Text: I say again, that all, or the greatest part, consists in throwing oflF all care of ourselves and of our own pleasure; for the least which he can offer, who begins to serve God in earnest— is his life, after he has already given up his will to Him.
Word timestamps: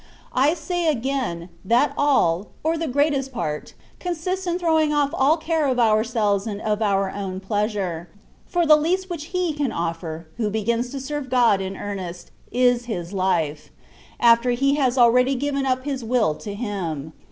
I 0.33 0.55
say 0.55 0.87
again, 0.87 1.49
that 1.63 1.93
all, 1.95 2.47
or 2.63 2.75
the 2.75 2.87
greatest 2.87 3.31
part, 3.31 3.75
consists 3.99 4.47
in 4.47 4.57
throwing 4.57 4.89
oflF 4.89 5.11
all 5.13 5.37
care 5.37 5.67
of 5.67 5.77
ourselves 5.77 6.47
and 6.47 6.59
of 6.59 6.81
our 6.81 7.11
own 7.11 7.39
pleasure; 7.39 8.09
for 8.47 8.65
the 8.65 8.75
least 8.75 9.11
which 9.11 9.25
he 9.25 9.53
can 9.53 9.71
offer, 9.71 10.25
who 10.37 10.49
begins 10.49 10.89
to 10.89 10.99
serve 10.99 11.29
God 11.29 11.61
in 11.61 11.77
earnest— 11.77 12.31
is 12.71 12.85
his 12.85 13.13
life, 13.13 13.69
after 14.19 14.49
he 14.57 14.73
has 14.73 14.97
already 14.97 15.35
given 15.35 15.67
up 15.67 15.83
his 15.83 16.03
will 16.03 16.33
to 16.33 16.55
Him. 16.55 17.13